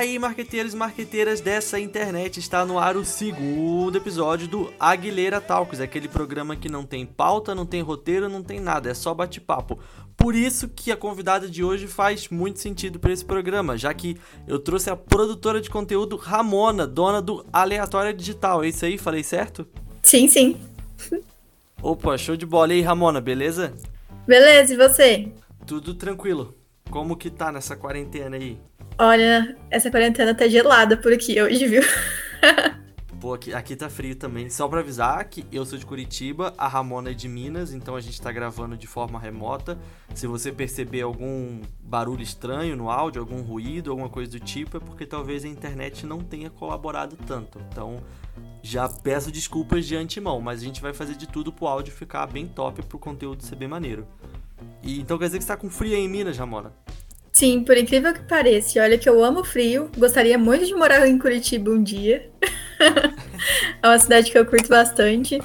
[0.00, 5.78] aí, marqueteiros e marqueteiras dessa internet, está no ar o segundo episódio do Aguilera Talks,
[5.78, 9.78] aquele programa que não tem pauta, não tem roteiro, não tem nada, é só bate-papo.
[10.16, 14.16] Por isso que a convidada de hoje faz muito sentido para esse programa, já que
[14.48, 18.64] eu trouxe a produtora de conteúdo Ramona, dona do Aleatória Digital.
[18.64, 18.96] É isso aí?
[18.96, 19.66] Falei certo?
[20.02, 20.56] Sim, sim.
[21.82, 22.72] Opa, show de bola.
[22.72, 23.74] E aí, Ramona, beleza?
[24.26, 25.28] Beleza, e você?
[25.66, 26.54] Tudo tranquilo.
[26.90, 28.58] Como que tá nessa quarentena aí?
[28.98, 31.82] Olha, essa quarentena tá gelada por aqui hoje, viu?
[33.20, 34.48] Pô, aqui, aqui tá frio também.
[34.48, 38.00] Só pra avisar que eu sou de Curitiba, a Ramona é de Minas, então a
[38.00, 39.78] gente tá gravando de forma remota.
[40.14, 44.80] Se você perceber algum barulho estranho no áudio, algum ruído, alguma coisa do tipo, é
[44.80, 47.60] porque talvez a internet não tenha colaborado tanto.
[47.68, 48.02] Então
[48.62, 52.26] já peço desculpas de antemão, mas a gente vai fazer de tudo pro áudio ficar
[52.26, 54.08] bem top pro conteúdo ser bem maneiro.
[54.82, 56.72] E então quer dizer que você tá com frio aí em Minas, Ramona?
[57.32, 61.18] Sim, por incrível que pareça, olha que eu amo frio, gostaria muito de morar em
[61.18, 62.28] Curitiba um dia.
[63.82, 65.40] é uma cidade que eu curto bastante,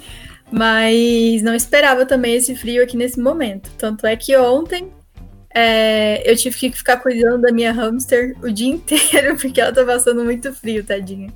[0.52, 3.70] mas não esperava também esse frio aqui nesse momento.
[3.78, 4.92] Tanto é que ontem
[5.54, 9.86] é, eu tive que ficar cuidando da minha hamster o dia inteiro, porque ela tá
[9.86, 11.32] passando muito frio, tadinha.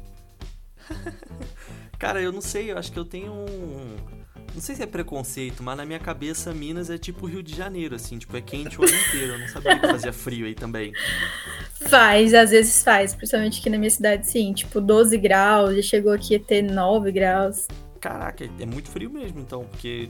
[1.98, 4.19] Cara, eu não sei, eu acho que eu tenho um
[4.60, 7.96] não sei se é preconceito, mas na minha cabeça Minas é tipo Rio de Janeiro,
[7.96, 9.34] assim, tipo, é quente o ano inteiro.
[9.34, 10.92] Eu não sabia que fazia frio aí também.
[11.88, 16.12] Faz, às vezes faz, principalmente aqui na minha cidade, sim, tipo 12 graus, já chegou
[16.12, 17.70] aqui a ter 9 graus.
[18.02, 20.10] Caraca, é muito frio mesmo, então, porque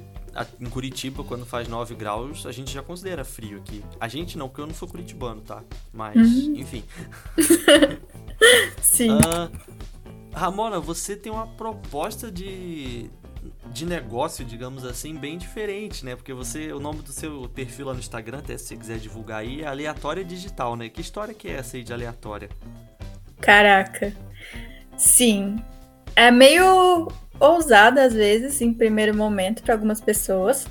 [0.60, 3.86] em Curitiba, quando faz 9 graus, a gente já considera frio aqui.
[4.00, 5.64] A gente não, porque eu não sou curitibano, tá?
[5.94, 6.56] Mas, uhum.
[6.56, 6.84] enfim.
[8.82, 9.12] sim.
[9.12, 9.52] Uh,
[10.34, 13.12] Ramona, você tem uma proposta de
[13.72, 16.16] de negócio, digamos assim, bem diferente, né?
[16.16, 19.40] Porque você, o nome do seu perfil lá no Instagram, até se você quiser divulgar
[19.40, 20.90] aí, é Aleatória Digital, né?
[20.90, 22.50] Que história que é essa aí de aleatória?
[23.40, 24.14] Caraca.
[24.98, 25.58] Sim.
[26.16, 27.08] É meio
[27.40, 30.68] ousada às vezes, em primeiro momento, para algumas pessoas.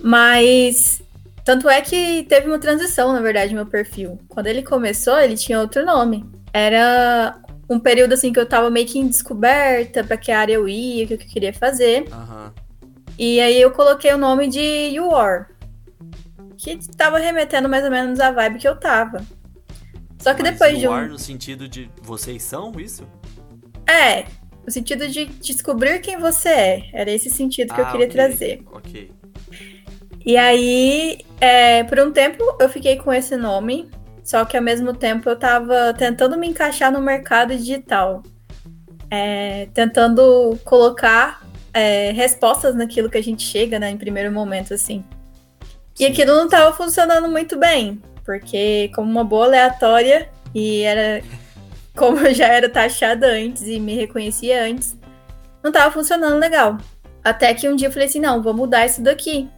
[0.00, 1.02] Mas
[1.44, 4.18] tanto é que teve uma transição, na verdade, no meu perfil.
[4.28, 6.24] Quando ele começou, ele tinha outro nome.
[6.52, 10.68] Era um período assim que eu tava meio que em descoberta para que área eu
[10.68, 12.04] ia, o que eu queria fazer.
[12.12, 12.52] Uhum.
[13.18, 15.46] E aí eu coloquei o nome de You Are.
[16.56, 19.24] Que tava remetendo mais ou menos à vibe que eu tava.
[20.18, 20.92] Só que Mas depois you de um.
[20.92, 23.06] Are no sentido de vocês são isso?
[23.88, 24.24] É,
[24.64, 26.90] no sentido de descobrir quem você é.
[26.92, 28.16] Era esse sentido que ah, eu queria okay.
[28.16, 28.62] trazer.
[28.72, 29.12] Ok.
[30.24, 33.88] E aí, é, por um tempo eu fiquei com esse nome.
[34.28, 38.22] Só que ao mesmo tempo eu estava tentando me encaixar no mercado digital.
[39.10, 45.02] É, tentando colocar é, respostas naquilo que a gente chega, né, em primeiro momento, assim.
[45.94, 46.04] Sim.
[46.04, 51.24] E aquilo não estava funcionando muito bem, porque como uma boa aleatória, e era
[51.96, 54.94] como eu já era taxada antes e me reconhecia antes,
[55.62, 56.76] não estava funcionando legal.
[57.24, 59.48] Até que um dia eu falei assim, não, vou mudar isso daqui.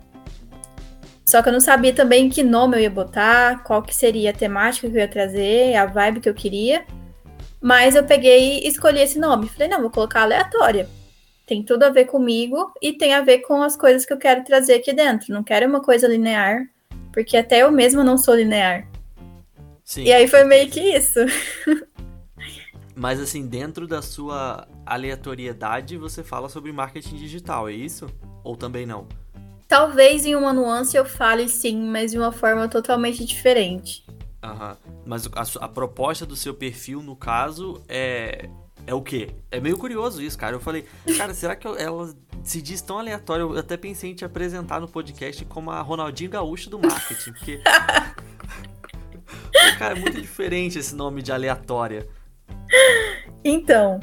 [1.31, 4.33] Só que eu não sabia também que nome eu ia botar, qual que seria a
[4.33, 6.85] temática que eu ia trazer, a vibe que eu queria.
[7.61, 9.49] Mas eu peguei e escolhi esse nome.
[9.49, 10.89] Falei, não, vou colocar aleatória.
[11.47, 14.43] Tem tudo a ver comigo e tem a ver com as coisas que eu quero
[14.43, 15.33] trazer aqui dentro.
[15.33, 16.69] Não quero uma coisa linear,
[17.13, 18.89] porque até eu mesma não sou linear.
[19.85, 20.03] Sim.
[20.03, 21.21] E aí foi meio que isso.
[22.93, 28.09] Mas assim, dentro da sua aleatoriedade, você fala sobre marketing digital, é isso?
[28.43, 29.07] Ou também não?
[29.71, 34.05] Talvez em uma nuance eu fale sim, mas de uma forma totalmente diferente.
[34.43, 34.77] Aham.
[35.07, 38.51] Mas a, a proposta do seu perfil, no caso, é.
[38.85, 39.31] É o quê?
[39.49, 40.57] É meio curioso isso, cara.
[40.57, 40.85] Eu falei,
[41.17, 43.45] cara, será que ela se diz tão aleatória?
[43.45, 47.61] Eu até pensei em te apresentar no podcast como a Ronaldinho Gaúcho do marketing, porque.
[49.79, 52.09] cara, é muito diferente esse nome de aleatória.
[53.45, 54.01] Então,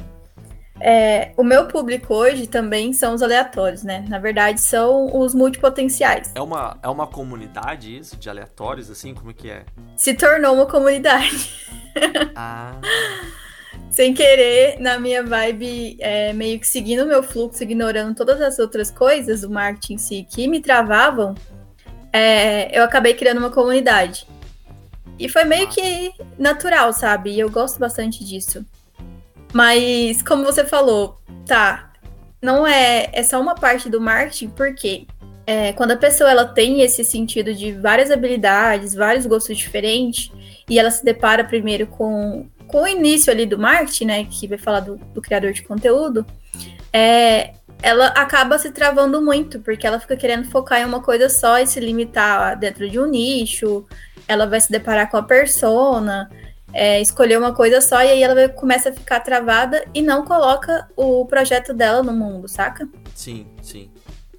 [0.80, 4.04] é, o meu público hoje também são os aleatórios, né?
[4.08, 6.30] Na verdade, são os multipotenciais.
[6.34, 9.14] É uma, é uma comunidade isso, de aleatórios, assim?
[9.14, 9.64] Como é que é?
[9.96, 11.68] Se tornou uma comunidade.
[12.36, 12.78] Ah.
[13.90, 18.60] Sem querer, na minha vibe, é, meio que seguindo o meu fluxo, ignorando todas as
[18.60, 21.34] outras coisas do marketing em si que me travavam,
[22.12, 24.28] é, eu acabei criando uma comunidade.
[25.18, 27.30] E foi meio que natural, sabe?
[27.30, 28.64] E eu gosto bastante disso.
[29.52, 31.92] Mas, como você falou, tá,
[32.40, 35.06] não é, é só uma parte do marketing, porque
[35.46, 40.30] é, quando a pessoa ela tem esse sentido de várias habilidades, vários gostos diferentes,
[40.68, 44.58] e ela se depara primeiro com, com o início ali do marketing, né, que vai
[44.58, 46.26] falar do, do criador de conteúdo,
[46.92, 51.58] é, ela acaba se travando muito, porque ela fica querendo focar em uma coisa só
[51.58, 53.86] e se limitar dentro de um nicho,
[54.26, 56.28] ela vai se deparar com a persona,
[56.72, 60.88] é, escolher uma coisa só e aí ela começa a ficar travada e não coloca
[60.96, 62.88] o projeto dela no mundo, saca?
[63.14, 63.90] Sim, sim.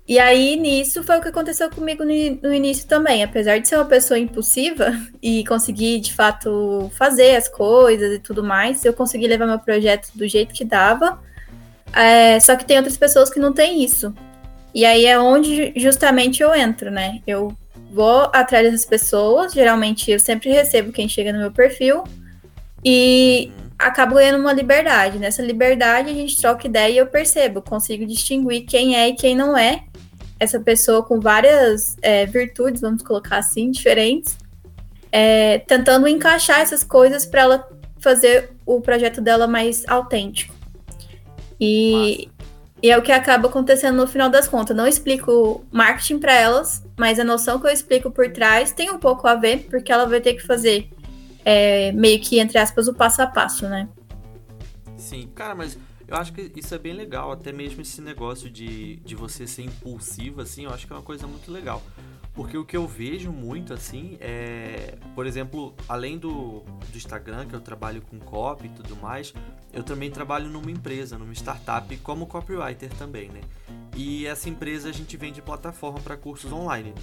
[0.10, 3.24] E aí, nisso, foi o que aconteceu comigo no, início também.
[3.24, 4.92] Apesar de ser uma pessoa impulsiva
[5.22, 10.10] e conseguir, de fato, fazer as coisas e tudo mais, eu consegui levar meu projeto
[10.16, 11.22] do jeito que dava.
[11.94, 14.12] É, só que tem outras pessoas que não têm isso.
[14.74, 17.22] E aí é onde justamente eu entro, né?
[17.28, 17.56] Eu
[17.92, 22.04] vou atrás dessas pessoas, geralmente eu sempre recebo quem chega no meu perfil.
[22.84, 25.18] E acabo ganhando uma liberdade.
[25.18, 29.36] Nessa liberdade a gente troca ideia e eu percebo, consigo distinguir quem é e quem
[29.36, 29.84] não é
[30.40, 34.38] essa pessoa com várias é, virtudes, vamos colocar assim, diferentes,
[35.12, 37.70] é, tentando encaixar essas coisas para ela
[38.00, 40.56] fazer o projeto dela mais autêntico.
[41.60, 42.30] E,
[42.82, 44.76] e, é o que acaba acontecendo no final das contas.
[44.76, 48.98] Não explico marketing para elas, mas a noção que eu explico por trás tem um
[48.98, 50.90] pouco a ver, porque ela vai ter que fazer
[51.44, 53.88] é, meio que, entre aspas, o passo a passo, né?
[54.98, 55.78] Sim, cara, mas
[56.08, 59.64] eu acho que isso é bem legal, até mesmo esse negócio de, de você ser
[59.64, 61.82] impulsivo, assim, eu acho que é uma coisa muito legal.
[62.40, 64.98] Porque o que eu vejo muito, assim, é.
[65.14, 69.34] Por exemplo, além do, do Instagram, que eu trabalho com copy e tudo mais,
[69.74, 73.42] eu também trabalho numa empresa, numa startup, como copywriter também, né?
[73.94, 76.94] E essa empresa a gente vende plataforma para cursos online.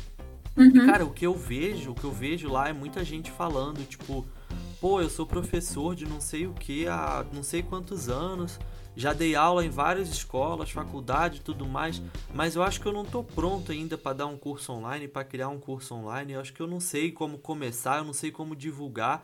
[0.56, 0.68] Uhum.
[0.68, 3.86] E, cara, o que eu vejo, o que eu vejo lá é muita gente falando,
[3.86, 4.24] tipo,
[4.80, 8.58] pô, eu sou professor de não sei o que há não sei quantos anos
[8.96, 12.02] já dei aula em várias escolas, faculdade e tudo mais,
[12.34, 15.22] mas eu acho que eu não estou pronto ainda para dar um curso online, para
[15.22, 16.32] criar um curso online.
[16.32, 19.22] Eu acho que eu não sei como começar, eu não sei como divulgar.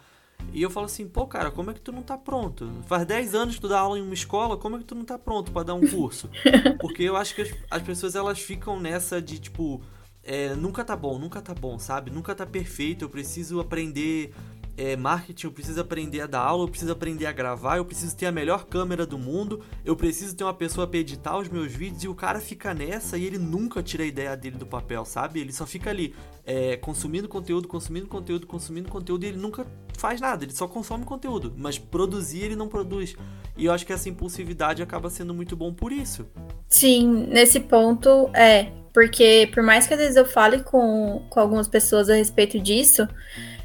[0.53, 2.71] E eu falo assim, pô, cara, como é que tu não tá pronto?
[2.87, 5.05] Faz 10 anos que tu dá aula em uma escola, como é que tu não
[5.05, 6.29] tá pronto para dar um curso?
[6.81, 9.81] Porque eu acho que as, as pessoas elas ficam nessa de tipo,
[10.23, 12.11] é, nunca tá bom, nunca tá bom, sabe?
[12.11, 14.35] Nunca tá perfeito, eu preciso aprender
[14.77, 18.17] é, marketing, eu preciso aprender a dar aula, eu preciso aprender a gravar, eu preciso
[18.17, 21.73] ter a melhor câmera do mundo, eu preciso ter uma pessoa para editar os meus
[21.73, 25.05] vídeos e o cara fica nessa e ele nunca tira a ideia dele do papel,
[25.05, 25.41] sabe?
[25.41, 26.15] Ele só fica ali
[26.47, 29.67] é, consumindo conteúdo, consumindo conteúdo, consumindo conteúdo e ele nunca
[29.99, 33.15] faz nada, ele só consome conteúdo, mas produzir ele não produz.
[33.57, 36.27] E eu acho que essa impulsividade acaba sendo muito bom por isso.
[36.69, 41.69] Sim, nesse ponto é, porque por mais que às vezes eu fale com, com algumas
[41.69, 43.07] pessoas a respeito disso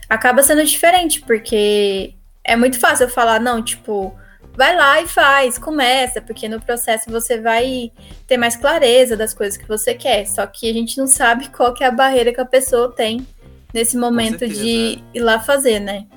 [0.09, 2.13] acaba sendo diferente, porque
[2.44, 4.18] é muito fácil eu falar, não, tipo,
[4.56, 7.92] vai lá e faz, começa, porque no processo você vai
[8.25, 10.25] ter mais clareza das coisas que você quer.
[10.25, 13.25] Só que a gente não sabe qual que é a barreira que a pessoa tem
[13.74, 15.18] nesse momento de é.
[15.18, 16.07] ir lá fazer, né?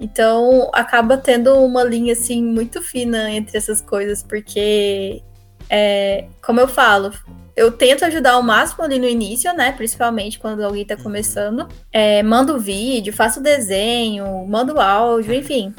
[0.00, 5.22] Então acaba tendo uma linha assim muito fina entre essas coisas, porque
[5.68, 7.12] é, como eu falo,
[7.56, 9.72] eu tento ajudar o máximo ali no início, né?
[9.72, 11.68] Principalmente quando alguém tá começando.
[11.92, 15.74] É, mando vídeo, faço desenho, mando áudio, enfim.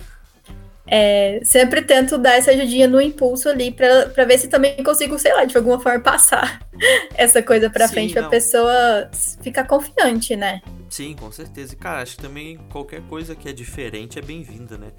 [0.88, 5.34] É, sempre tento dar essa ajudinha no impulso ali para ver se também consigo, sei
[5.34, 6.62] lá, de alguma forma passar
[7.16, 9.10] essa coisa para frente pra pessoa
[9.42, 10.62] ficar confiante, né?
[10.90, 11.74] Sim, com certeza.
[11.74, 14.92] E, cara, acho que também qualquer coisa que é diferente é bem-vinda, né?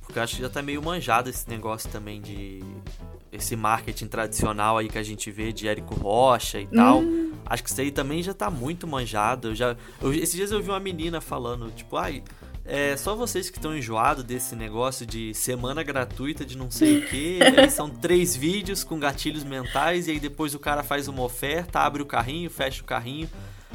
[0.00, 2.60] Porque eu acho que já tá meio manjado esse negócio também de
[3.34, 7.00] esse marketing tradicional aí que a gente vê de Érico Rocha e tal.
[7.00, 7.32] Hum.
[7.44, 9.48] Acho que isso aí também já tá muito manjado.
[9.48, 12.22] Eu já, eu, esses dias eu vi uma menina falando, tipo, ai,
[12.64, 17.06] é só vocês que estão enjoados desse negócio de semana gratuita de não sei o
[17.06, 17.38] que.
[17.58, 21.80] aí são três vídeos com gatilhos mentais e aí depois o cara faz uma oferta,
[21.80, 23.28] abre o carrinho, fecha o carrinho.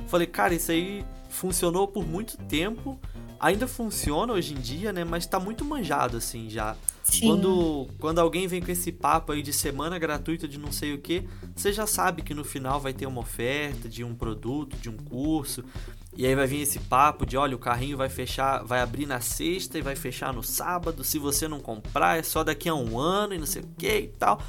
[0.08, 3.00] Falei, cara, isso aí funcionou por muito tempo.
[3.40, 5.04] Ainda funciona hoje em dia, né?
[5.04, 6.76] Mas tá muito manjado assim já.
[7.22, 11.00] Quando, quando alguém vem com esse papo aí de semana gratuita de não sei o
[11.00, 11.24] que,
[11.56, 14.98] você já sabe que no final vai ter uma oferta de um produto, de um
[14.98, 15.64] curso.
[16.16, 19.22] E aí vai vir esse papo de, olha, o carrinho vai fechar, vai abrir na
[19.22, 21.04] sexta e vai fechar no sábado.
[21.04, 24.00] Se você não comprar, é só daqui a um ano e não sei o que
[24.00, 24.42] e tal.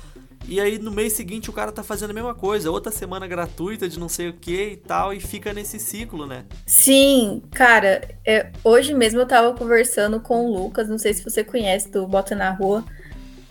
[0.48, 3.88] E aí no mês seguinte o cara tá fazendo a mesma coisa, outra semana gratuita
[3.88, 6.44] de não sei o que e tal, e fica nesse ciclo, né?
[6.66, 11.44] Sim, cara, é, hoje mesmo eu tava conversando com o Lucas, não sei se você
[11.44, 12.84] conhece do Bota na Rua,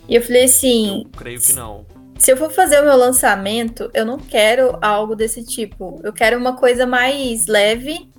[0.09, 1.03] e eu falei assim.
[1.05, 1.85] Eu creio que não.
[2.17, 6.01] Se eu for fazer o meu lançamento, eu não quero algo desse tipo.
[6.03, 8.09] Eu quero uma coisa mais leve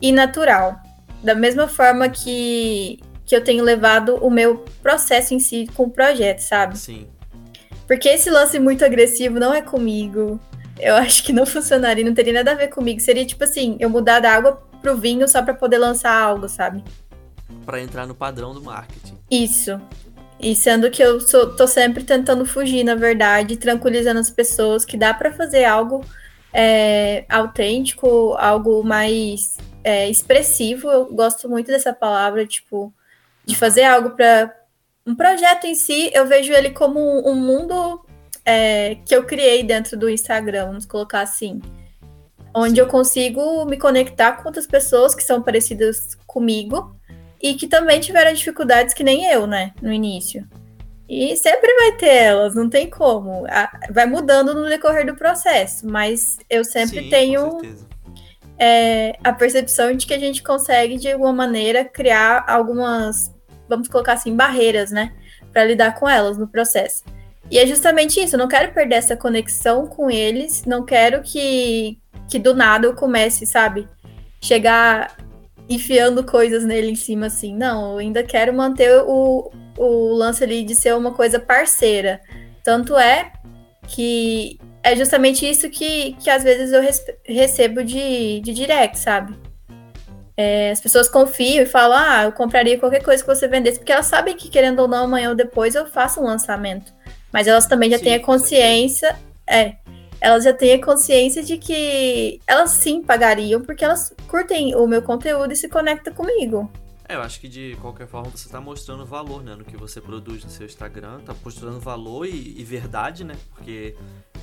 [0.00, 0.80] e natural.
[1.22, 5.90] Da mesma forma que, que eu tenho levado o meu processo em si com o
[5.90, 6.78] projeto, sabe?
[6.78, 7.08] Sim.
[7.92, 10.40] Porque esse lance muito agressivo não é comigo.
[10.80, 12.98] Eu acho que não funcionaria, não teria nada a ver comigo.
[13.00, 16.82] Seria tipo assim, eu mudar da água pro vinho só para poder lançar algo, sabe?
[17.66, 19.18] Para entrar no padrão do marketing.
[19.30, 19.78] Isso.
[20.40, 24.96] E sendo que eu sou, tô sempre tentando fugir, na verdade, tranquilizando as pessoas que
[24.96, 26.02] dá para fazer algo
[26.50, 30.88] é, autêntico, algo mais é, expressivo.
[30.88, 32.90] Eu gosto muito dessa palavra, tipo,
[33.44, 34.50] de fazer algo para
[35.06, 38.04] um projeto em si, eu vejo ele como um mundo
[38.44, 41.60] é, que eu criei dentro do Instagram, vamos colocar assim.
[42.54, 42.80] Onde Sim.
[42.80, 46.94] eu consigo me conectar com outras pessoas que são parecidas comigo
[47.40, 50.46] e que também tiveram dificuldades que nem eu, né, no início.
[51.08, 53.44] E sempre vai ter elas, não tem como.
[53.90, 57.60] Vai mudando no decorrer do processo, mas eu sempre Sim, tenho
[58.58, 63.30] é, a percepção de que a gente consegue, de alguma maneira, criar algumas,
[63.72, 65.12] vamos colocar assim, barreiras, né,
[65.52, 67.02] para lidar com elas no processo.
[67.50, 71.98] E é justamente isso, eu não quero perder essa conexão com eles, não quero que,
[72.28, 73.88] que do nada eu comece, sabe,
[74.40, 75.16] chegar
[75.68, 77.54] enfiando coisas nele em cima assim.
[77.54, 82.20] Não, eu ainda quero manter o, o lance ali de ser uma coisa parceira.
[82.62, 83.32] Tanto é
[83.86, 86.82] que é justamente isso que, que às vezes eu
[87.24, 89.36] recebo de, de direct, sabe?
[90.36, 93.92] É, as pessoas confiam e falam, ah, eu compraria qualquer coisa que você vendesse, porque
[93.92, 96.92] elas sabem que, querendo ou não, amanhã ou depois eu faço um lançamento.
[97.32, 99.16] Mas elas também já sim, têm a consciência.
[99.46, 99.76] É.
[100.20, 105.02] Elas já têm a consciência de que elas sim pagariam, porque elas curtem o meu
[105.02, 106.70] conteúdo e se conectam comigo.
[107.08, 109.54] É, eu acho que de qualquer forma você está mostrando valor, né?
[109.56, 113.34] No que você produz no seu Instagram, tá mostrando valor e, e, verdade, né?
[113.50, 113.96] Porque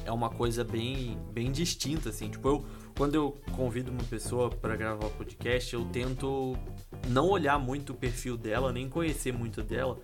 [0.06, 2.30] é uma coisa bem, bem distinta, assim.
[2.30, 2.66] Tipo, eu,
[3.00, 6.58] quando eu convido uma pessoa para gravar o podcast, eu tento
[7.08, 9.98] não olhar muito o perfil dela, nem conhecer muito dela,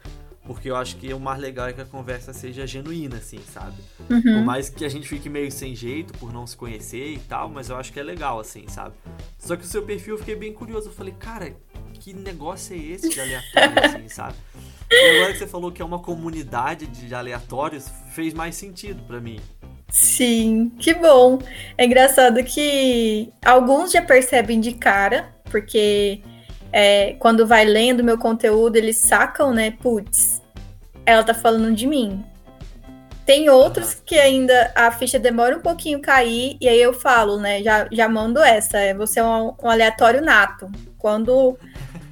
[0.46, 3.76] porque eu acho que o mais legal é que a conversa seja genuína, assim, sabe?
[4.10, 4.22] Uhum.
[4.22, 7.50] Por mais que a gente fique meio sem jeito por não se conhecer e tal,
[7.50, 8.96] mas eu acho que é legal, assim, sabe?
[9.38, 10.88] Só que o seu perfil eu fiquei bem curioso.
[10.88, 11.54] Eu falei, cara,
[12.00, 14.38] que negócio é esse de aleatório, assim, sabe?
[14.90, 19.20] E agora que você falou que é uma comunidade de aleatórios, fez mais sentido para
[19.20, 19.42] mim.
[19.96, 21.40] Sim, que bom.
[21.78, 26.22] É engraçado que alguns já percebem de cara, porque
[26.70, 29.72] é, quando vai lendo meu conteúdo, eles sacam, né?
[29.72, 30.42] Putz,
[31.06, 32.26] ela tá falando de mim.
[33.26, 37.64] Tem outros que ainda a ficha demora um pouquinho cair, e aí eu falo, né?
[37.64, 38.78] Já, já mando essa.
[38.78, 40.70] É, você é um, um aleatório nato.
[40.98, 41.58] Quando,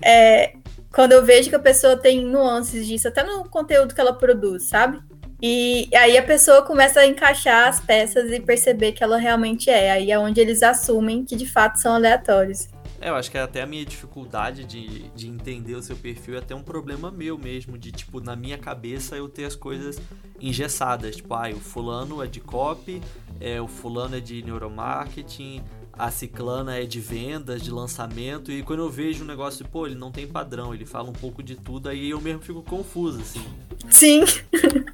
[0.01, 0.53] é,
[0.89, 4.69] quando eu vejo que a pessoa tem nuances disso, até no conteúdo que ela produz,
[4.69, 5.01] sabe?
[5.45, 9.91] E aí a pessoa começa a encaixar as peças e perceber que ela realmente é.
[9.91, 12.69] Aí é onde eles assumem que de fato são aleatórios.
[13.01, 16.37] É, eu acho que até a minha dificuldade de, de entender o seu perfil é
[16.37, 19.99] até um problema meu mesmo, de tipo, na minha cabeça eu ter as coisas
[20.39, 21.17] engessadas.
[21.17, 23.01] Tipo, ah, o fulano é de copy,
[23.41, 28.79] é, o fulano é de neuromarketing, a ciclana é de vendas, de lançamento, e quando
[28.79, 31.89] eu vejo um negócio, pô, ele não tem padrão, ele fala um pouco de tudo,
[31.89, 33.45] aí eu mesmo fico confuso, assim.
[33.89, 34.23] Sim.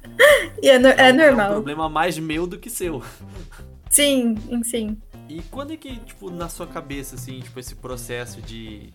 [0.62, 1.46] e é, no, é, é normal.
[1.46, 3.02] É um problema mais meu do que seu.
[3.90, 4.96] Sim, sim.
[5.28, 8.92] E quando é que, tipo, na sua cabeça, assim, tipo, esse processo de,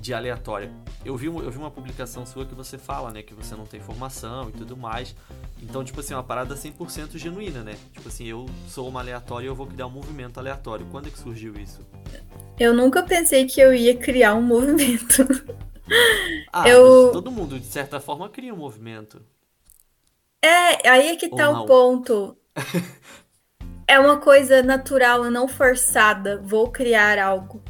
[0.00, 0.72] de aleatório?
[1.04, 3.80] Eu vi, eu vi uma publicação sua que você fala, né, que você não tem
[3.80, 5.14] formação e tudo mais.
[5.62, 7.76] Então, tipo assim, uma parada 100% genuína, né?
[7.92, 10.86] Tipo assim, eu sou uma aleatória e eu vou criar um movimento aleatório.
[10.90, 11.80] Quando é que surgiu isso?
[12.58, 15.26] Eu nunca pensei que eu ia criar um movimento.
[16.52, 17.10] Ah, eu...
[17.12, 19.20] todo mundo, de certa forma, cria um movimento.
[20.42, 21.62] É, aí é que Ou tá não.
[21.62, 22.36] o ponto.
[23.86, 26.40] é uma coisa natural e não forçada.
[26.42, 27.62] Vou criar algo.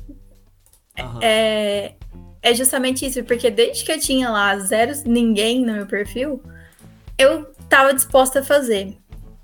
[0.98, 1.18] Uhum.
[1.22, 1.94] É,
[2.42, 6.42] é justamente isso, porque desde que eu tinha lá zero ninguém no meu perfil,
[7.18, 8.96] eu tava disposta a fazer.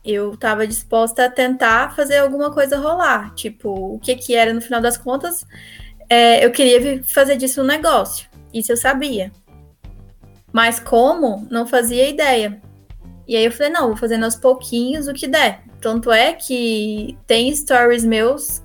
[0.04, 3.35] Eu tava disposta a tentar fazer alguma coisa rolar.
[3.35, 5.45] Tipo, o que que era no final das contas?
[6.09, 8.28] É, eu queria fazer disso um negócio.
[8.54, 9.33] Isso eu sabia.
[10.52, 11.47] Mas como?
[11.50, 12.62] Não fazia ideia.
[13.26, 15.62] E aí eu falei, não, vou fazendo aos pouquinhos o que der.
[15.80, 18.62] Tanto é que tem stories meus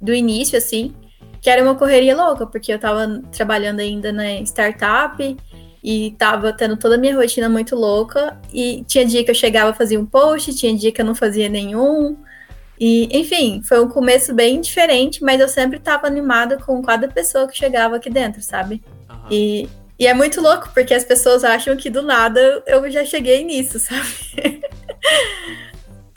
[0.00, 0.94] do início, assim,
[1.40, 5.36] que era uma correria louca, porque eu tava trabalhando ainda na startup
[5.82, 8.40] e tava tendo toda a minha rotina muito louca.
[8.52, 11.14] E tinha dia que eu chegava a fazer um post, tinha dia que eu não
[11.14, 12.16] fazia nenhum.
[12.78, 17.48] E, enfim, foi um começo bem diferente, mas eu sempre tava animada com cada pessoa
[17.48, 18.82] que chegava aqui dentro, sabe?
[19.08, 19.16] Uhum.
[19.30, 23.44] E, e é muito louco, porque as pessoas acham que do nada eu já cheguei
[23.44, 24.62] nisso, sabe?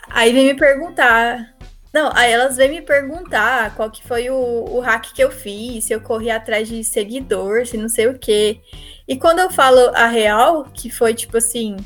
[0.08, 1.54] Aí vem me perguntar.
[1.92, 5.84] Não, aí elas vêm me perguntar qual que foi o, o hack que eu fiz,
[5.84, 8.60] se eu corri atrás de seguidor, se não sei o quê.
[9.08, 11.76] E quando eu falo a real, que foi tipo assim,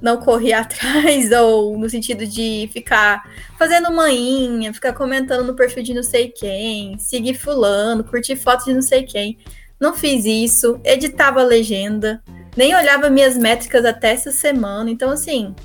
[0.00, 5.94] não corri atrás, ou no sentido de ficar fazendo manhinha, ficar comentando no perfil de
[5.94, 9.38] não sei quem, seguir fulano, curtir fotos de não sei quem.
[9.82, 12.22] Não fiz isso, editava a legenda,
[12.56, 14.88] nem olhava minhas métricas até essa semana.
[14.88, 15.56] Então, assim,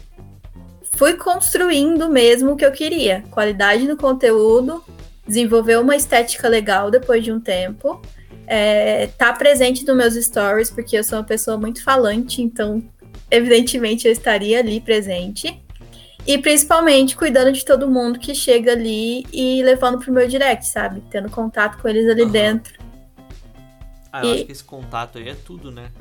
[0.96, 3.24] fui construindo mesmo o que eu queria.
[3.30, 4.84] Qualidade no conteúdo,
[5.28, 8.02] desenvolver uma estética legal depois de um tempo.
[8.48, 12.82] é, tá presente nos meus stories, porque eu sou uma pessoa muito falante, então,
[13.30, 15.62] evidentemente, eu estaria ali presente.
[16.26, 21.04] E principalmente cuidando de todo mundo que chega ali e levando pro meu direct, sabe?
[21.12, 22.32] Tendo contato com eles ali uhum.
[22.32, 22.77] dentro.
[24.12, 24.34] Ah, eu e...
[24.36, 25.92] acho que esse contato aí é tudo, né?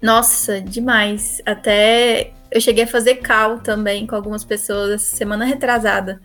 [0.00, 1.40] Nossa, demais.
[1.44, 6.20] Até eu cheguei a fazer cal também com algumas pessoas semana retrasada.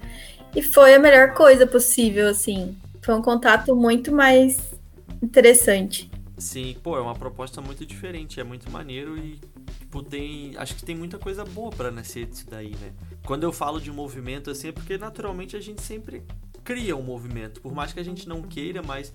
[0.55, 2.77] E foi a melhor coisa possível, assim.
[3.01, 4.73] Foi um contato muito mais
[5.21, 6.11] interessante.
[6.37, 9.39] Sim, pô, é uma proposta muito diferente, é muito maneiro e
[9.79, 12.93] tipo, tem, acho que tem muita coisa boa para nascer disso daí, né?
[13.25, 16.23] Quando eu falo de movimento assim é porque naturalmente a gente sempre
[16.63, 19.13] cria um movimento, por mais que a gente não queira, mas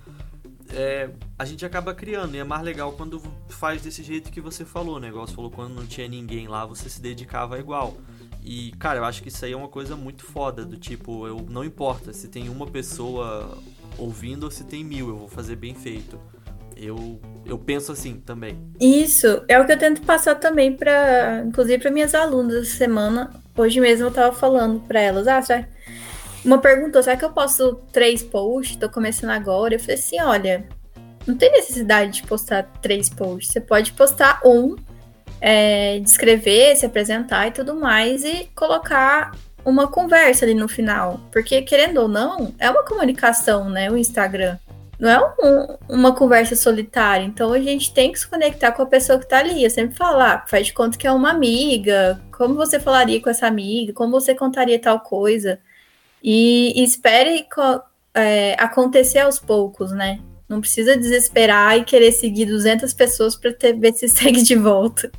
[0.73, 2.35] é, a gente acaba criando.
[2.35, 5.09] E é mais legal quando faz desse jeito que você falou, né?
[5.09, 7.97] Igual você falou, quando não tinha ninguém lá, você se dedicava igual.
[8.43, 11.45] E, cara, eu acho que isso aí é uma coisa muito foda, do tipo, eu
[11.51, 13.59] não importa se tem uma pessoa
[13.99, 16.21] ouvindo ou se tem mil, eu vou fazer bem feito.
[16.77, 18.57] Eu, eu penso assim também.
[18.79, 23.31] Isso, é o que eu tento passar também para, inclusive para minhas alunas essa semana.
[23.57, 25.67] Hoje mesmo eu tava falando para elas, ah, será
[26.47, 28.77] uma perguntou: será que eu posto três posts?
[28.77, 29.75] Tô começando agora.
[29.75, 30.65] Eu falei assim: olha,
[31.27, 33.53] não tem necessidade de postar três posts.
[33.53, 34.77] Você pode postar um,
[35.41, 39.33] é, descrever, se apresentar e tudo mais, e colocar
[39.65, 41.21] uma conversa ali no final.
[41.33, 43.91] Porque, querendo ou não, é uma comunicação, né?
[43.91, 44.57] O Instagram.
[44.99, 47.25] Não é um, uma conversa solitária.
[47.25, 49.63] Então a gente tem que se conectar com a pessoa que tá ali.
[49.63, 52.19] Eu sempre falo, ah, faz de conta que é uma amiga.
[52.33, 53.93] Como você falaria com essa amiga?
[53.93, 55.59] Como você contaria tal coisa?
[56.23, 57.47] E, espere
[58.15, 60.21] é, acontecer aos poucos, né?
[60.49, 65.11] Não precisa desesperar e querer seguir 200 pessoas para ver se segue de volta.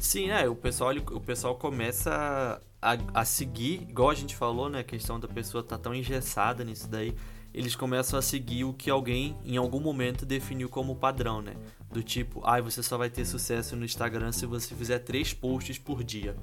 [0.00, 4.80] Sim, é, o pessoal, o pessoal começa a, a seguir, igual a gente falou, né?
[4.80, 7.14] A questão da pessoa tá tão engessada nisso daí.
[7.52, 11.54] Eles começam a seguir o que alguém em algum momento definiu como padrão, né?
[11.90, 15.32] Do tipo, ai, ah, você só vai ter sucesso no Instagram se você fizer três
[15.32, 16.36] posts por dia.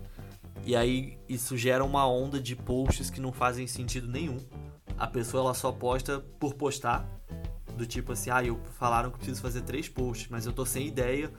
[0.65, 4.37] E aí isso gera uma onda de posts que não fazem sentido nenhum.
[4.97, 7.07] A pessoa ela só posta por postar.
[7.77, 10.87] Do tipo assim, ah, eu falaram que preciso fazer três posts, mas eu tô sem
[10.87, 11.31] ideia.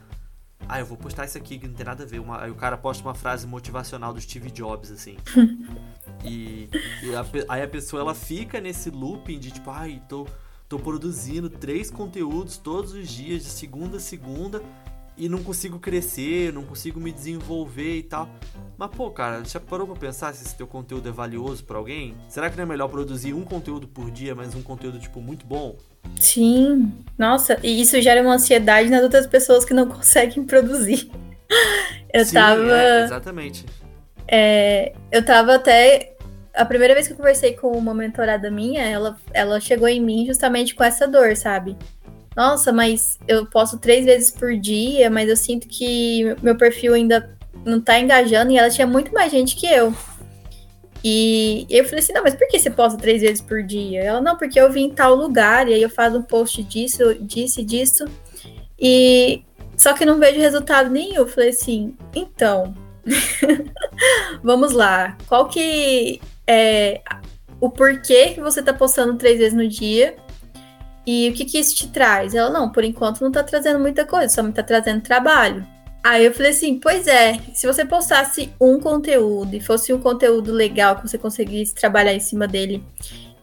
[0.69, 2.21] Ah, eu vou postar isso aqui que não tem nada a ver.
[2.21, 2.43] Uma...
[2.43, 5.17] Aí o cara posta uma frase motivacional do Steve Jobs, assim.
[6.25, 6.69] e,
[7.03, 10.27] e a, aí a pessoa ela fica nesse looping de tipo, ai, tô,
[10.69, 14.63] tô produzindo três conteúdos todos os dias, de segunda a segunda
[15.17, 18.29] e não consigo crescer, não consigo me desenvolver e tal.
[18.77, 22.15] Mas, pô, cara, já parou pra pensar se esse teu conteúdo é valioso para alguém?
[22.29, 25.47] Será que não é melhor produzir um conteúdo por dia, mas um conteúdo, tipo, muito
[25.47, 25.77] bom?
[26.21, 31.11] Sim, nossa, e isso gera uma ansiedade nas outras pessoas que não conseguem produzir.
[32.13, 32.73] Eu Sim, tava.
[32.73, 33.65] É, exatamente.
[34.29, 36.13] É, eu tava até.
[36.55, 40.25] A primeira vez que eu conversei com uma mentorada minha, ela, ela chegou em mim
[40.25, 41.77] justamente com essa dor, sabe?
[42.37, 47.35] Nossa, mas eu posto três vezes por dia, mas eu sinto que meu perfil ainda
[47.65, 49.95] não tá engajando e ela tinha muito mais gente que eu.
[51.03, 54.03] E eu falei assim, não, mas por que você posta três vezes por dia?
[54.03, 57.15] Ela, não, porque eu vim em tal lugar e aí eu faço um post disso,
[57.15, 58.05] disso e disso.
[58.79, 59.43] E
[59.77, 61.15] só que não vejo resultado nenhum.
[61.15, 62.75] Eu falei assim, então,
[64.43, 65.17] vamos lá.
[65.29, 67.01] Qual que é
[67.61, 70.17] o porquê que você tá postando três vezes no dia?
[71.07, 72.35] E o que, que isso te traz?
[72.35, 75.65] Ela, não, por enquanto não tá trazendo muita coisa, só me tá trazendo trabalho.
[76.03, 80.53] Aí eu falei assim, pois é, se você postasse um conteúdo e fosse um conteúdo
[80.53, 82.83] legal que você conseguisse trabalhar em cima dele,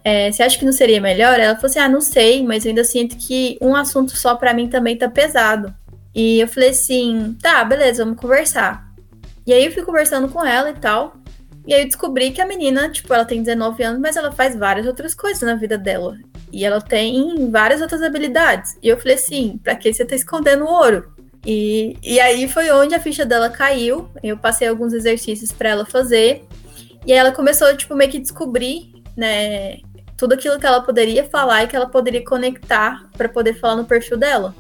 [0.04, 1.40] é, você acha que não seria melhor?
[1.40, 4.54] Ela falou assim, ah, não sei, mas eu ainda sinto que um assunto só para
[4.54, 5.74] mim também tá pesado.
[6.14, 8.88] E eu falei assim, tá, beleza, vamos conversar.
[9.46, 11.16] E aí eu fui conversando com ela e tal.
[11.66, 14.56] E aí eu descobri que a menina, tipo, ela tem 19 anos, mas ela faz
[14.56, 16.18] várias outras coisas na vida dela.
[16.54, 18.78] E ela tem várias outras habilidades.
[18.82, 21.12] E eu falei assim, pra que você tá escondendo o ouro?
[21.44, 24.08] E, e aí foi onde a ficha dela caiu.
[24.22, 26.46] Eu passei alguns exercícios para ela fazer.
[27.08, 29.80] E aí ela começou, tipo, meio que descobrir, né,
[30.16, 33.86] tudo aquilo que ela poderia falar e que ela poderia conectar para poder falar no
[33.86, 34.54] perfil dela.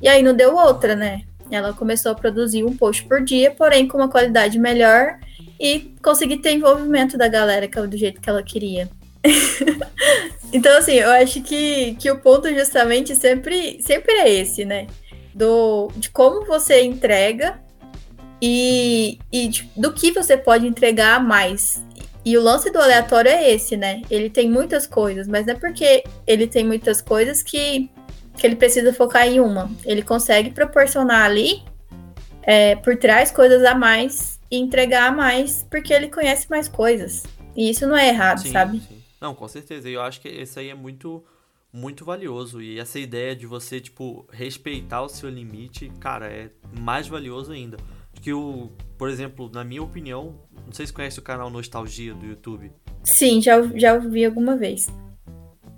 [0.00, 1.22] E aí não deu outra, né?
[1.50, 5.18] Ela começou a produzir um post por dia, porém com uma qualidade melhor
[5.58, 8.88] e conseguir ter envolvimento da galera do jeito que ela queria.
[10.52, 14.86] então, assim, eu acho que, que o ponto justamente sempre, sempre é esse, né?
[15.34, 17.60] Do, de como você entrega
[18.42, 21.84] e, e de, do que você pode entregar mais.
[22.24, 24.02] E o lance do aleatório é esse, né?
[24.10, 27.90] Ele tem muitas coisas, mas não é porque ele tem muitas coisas que,
[28.36, 29.70] que ele precisa focar em uma.
[29.84, 31.62] Ele consegue proporcionar ali,
[32.42, 37.22] é, por trás, coisas a mais e entregar mais porque ele conhece mais coisas.
[37.56, 38.80] E isso não é errado, sim, sabe?
[38.80, 38.99] Sim.
[39.20, 39.88] Não, com certeza.
[39.88, 41.24] E eu acho que esse aí é muito
[41.72, 42.60] muito valioso.
[42.60, 47.76] E essa ideia de você, tipo, respeitar o seu limite, cara, é mais valioso ainda.
[48.20, 52.26] Que o, por exemplo, na minha opinião, não sei se conhece o canal Nostalgia do
[52.26, 52.72] YouTube.
[53.04, 54.88] Sim, já, já ouvi alguma vez.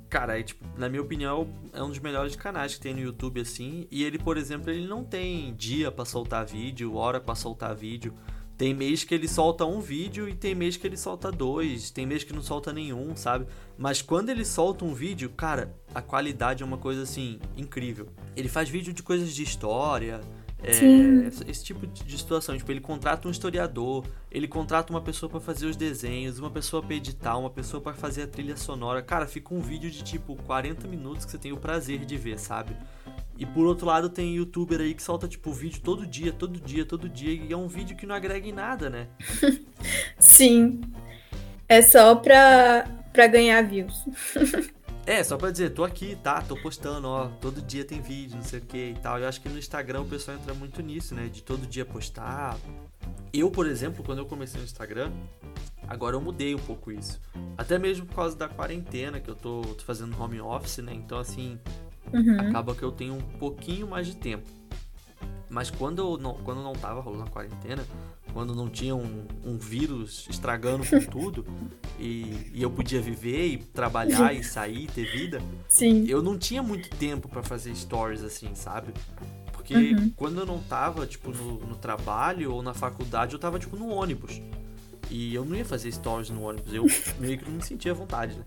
[0.09, 3.41] Cara, é, tipo, na minha opinião, é um dos melhores canais que tem no YouTube,
[3.41, 3.87] assim.
[3.91, 8.15] E ele, por exemplo, ele não tem dia para soltar vídeo, hora para soltar vídeo.
[8.57, 12.07] Tem mês que ele solta um vídeo e tem mês que ele solta dois, tem
[12.07, 13.47] mês que não solta nenhum, sabe?
[13.77, 18.09] Mas quando ele solta um vídeo, cara, a qualidade é uma coisa assim incrível.
[18.37, 20.21] Ele faz vídeo de coisas de história,
[20.65, 25.41] é, esse tipo de situação, tipo, ele contrata um historiador, ele contrata uma pessoa para
[25.41, 29.03] fazer os desenhos, uma pessoa para editar, uma pessoa para fazer a trilha sonora.
[29.03, 32.39] Cara, fica um vídeo de tipo 40 minutos que você tem o prazer de ver,
[32.39, 32.77] sabe?
[33.39, 36.85] E por outro lado tem youtuber aí que solta tipo vídeo todo dia, todo dia,
[36.85, 39.09] todo dia, e é um vídeo que não agrega em nada, né?
[40.19, 40.81] Sim.
[41.69, 44.05] É só pra, pra ganhar views.
[45.05, 46.41] É, só pra dizer, tô aqui, tá?
[46.43, 49.19] Tô postando, ó, todo dia tem vídeo, não sei o que e tal.
[49.19, 51.27] Eu acho que no Instagram o pessoal entra muito nisso, né?
[51.27, 52.57] De todo dia postar.
[53.33, 55.11] Eu, por exemplo, quando eu comecei no Instagram,
[55.89, 57.21] agora eu mudei um pouco isso.
[57.59, 60.95] Até mesmo por causa da quarentena, que eu tô, tô fazendo home office, né?
[60.95, 61.59] Então, assim,
[62.13, 62.41] uhum.
[62.41, 64.49] acaba que eu tenho um pouquinho mais de tempo.
[65.53, 67.85] Mas quando eu não, quando não tava rolando a quarentena,
[68.33, 71.45] quando não tinha um, um vírus estragando com tudo,
[71.99, 76.07] e, e, eu podia viver e trabalhar e sair, ter vida, Sim.
[76.09, 78.95] eu não tinha muito tempo para fazer stories assim, sabe?
[79.53, 80.11] Porque uhum.
[80.17, 83.89] quando eu não tava, tipo, no, no, trabalho ou na faculdade, eu tava, tipo, no
[83.89, 84.41] ônibus.
[85.11, 86.87] E eu não ia fazer stories no ônibus, eu
[87.21, 88.45] meio que não me sentia à vontade, né?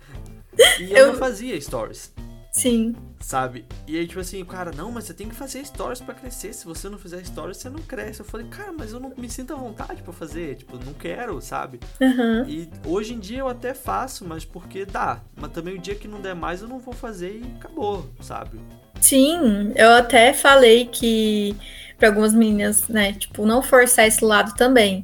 [0.80, 2.12] E eu, eu não fazia stories.
[2.56, 2.96] Sim.
[3.20, 3.65] Sabe?
[3.86, 6.54] E aí, tipo assim, o cara, não, mas você tem que fazer stories para crescer.
[6.54, 8.22] Se você não fizer stories, você não cresce.
[8.22, 10.56] Eu falei, cara, mas eu não me sinto à vontade para fazer.
[10.56, 11.82] Tipo, não quero, sabe?
[12.00, 12.48] Uhum.
[12.48, 15.20] E hoje em dia eu até faço, mas porque dá.
[15.36, 18.58] Mas também o dia que não der mais, eu não vou fazer e acabou, sabe?
[19.02, 21.58] Sim, eu até falei que
[21.98, 25.04] para algumas meninas, né, tipo, não forçar esse lado também.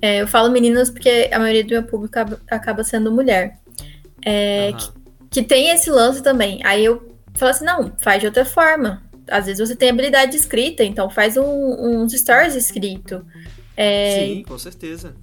[0.00, 2.16] É, eu falo meninas porque a maioria do meu público
[2.48, 3.58] acaba sendo mulher.
[4.24, 4.99] É, uhum que
[5.30, 6.60] tem esse lance também.
[6.64, 9.02] Aí eu falo assim, não, faz de outra forma.
[9.28, 13.24] Às vezes você tem habilidade de escrita, então faz um, uns stories escrito.
[13.76, 14.26] É...
[14.26, 15.14] Sim, com certeza.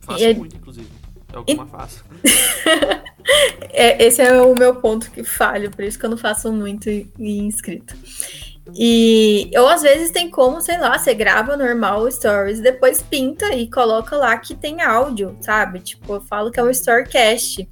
[0.00, 0.34] Faço e...
[0.34, 0.88] muito, inclusive.
[1.32, 2.04] É o que eu mais faço.
[3.70, 6.88] é, esse é o meu ponto que falho, por isso que eu não faço muito
[6.88, 7.94] em escrito.
[8.74, 13.70] E ou às vezes tem como, sei lá, você grava normal stories, depois pinta e
[13.70, 15.80] coloca lá que tem áudio, sabe?
[15.80, 17.68] Tipo, eu falo que é um storycast.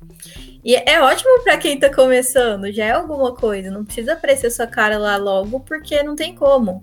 [0.67, 4.67] E é ótimo para quem tá começando, já é alguma coisa, não precisa aparecer sua
[4.67, 6.83] cara lá logo, porque não tem como.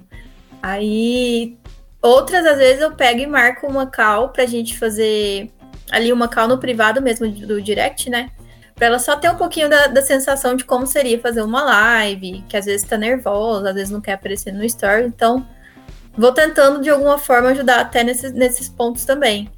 [0.62, 1.58] Aí,
[2.02, 5.52] outras às vezes eu pego e marco uma call pra gente fazer
[5.92, 8.30] ali uma call no privado mesmo do direct, né?
[8.74, 12.42] Pra ela só ter um pouquinho da, da sensação de como seria fazer uma live,
[12.48, 15.46] que às vezes tá nervosa, às vezes não quer aparecer no story, então
[16.18, 19.50] vou tentando de alguma forma ajudar até nesses, nesses pontos também.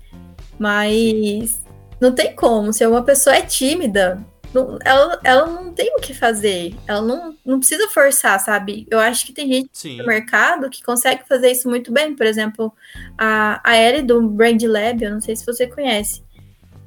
[0.58, 1.64] Mas
[2.00, 2.74] não tem como.
[2.74, 4.20] Se uma pessoa é tímida,
[4.54, 6.74] não, ela, ela não tem o que fazer.
[6.88, 8.88] Ela não, não precisa forçar, sabe?
[8.90, 9.98] Eu acho que tem gente Sim.
[9.98, 12.16] no mercado que consegue fazer isso muito bem.
[12.16, 12.74] Por exemplo,
[13.18, 16.24] a, a Ellie do Brand Lab, eu não sei se você conhece.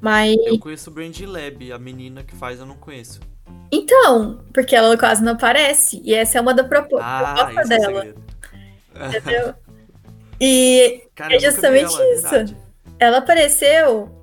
[0.01, 0.35] Mas.
[0.45, 3.19] Eu conheço o Brand Lab, a menina que faz eu não conheço.
[3.71, 6.01] Então, porque ela quase não aparece.
[6.03, 8.15] E essa é uma da ah, proposta é dela.
[8.95, 9.53] É entendeu?
[10.41, 12.35] E Cara, é justamente ela, isso.
[12.35, 12.45] É
[12.97, 14.18] ela apareceu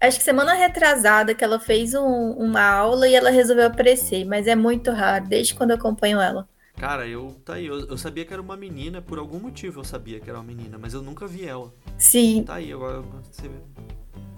[0.00, 4.46] Acho que semana retrasada que ela fez um, uma aula e ela resolveu aparecer, mas
[4.46, 6.46] é muito raro, desde quando eu acompanho ela.
[6.76, 9.84] Cara, eu tá aí, eu, eu, sabia que era uma menina, por algum motivo eu
[9.84, 11.72] sabia que era uma menina, mas eu nunca vi ela.
[11.96, 12.44] Sim.
[12.44, 13.56] Tá aí, agora você vê.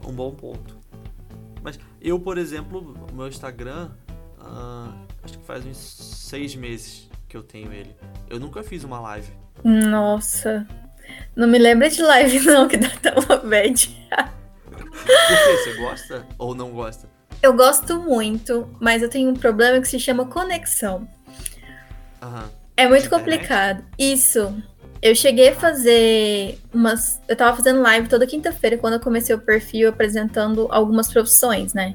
[0.06, 0.78] Um bom ponto.
[1.62, 3.90] Mas eu, por exemplo, o meu Instagram,
[4.38, 4.94] uh,
[5.24, 7.94] acho que faz uns seis meses que eu tenho ele.
[8.30, 9.32] Eu nunca fiz uma live.
[9.64, 10.64] Nossa.
[11.34, 14.08] Não me lembra de live, não, que dá tão bad.
[14.90, 17.08] Você gosta ou não gosta?
[17.42, 21.08] Eu gosto muito, mas eu tenho um problema que se chama conexão.
[22.22, 22.48] Uhum.
[22.76, 23.84] É muito complicado.
[23.98, 24.54] Isso.
[25.00, 27.20] Eu cheguei a fazer umas.
[27.28, 31.94] Eu tava fazendo live toda quinta-feira quando eu comecei o perfil apresentando algumas profissões, né?